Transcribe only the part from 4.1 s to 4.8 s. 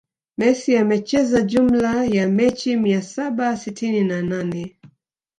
nane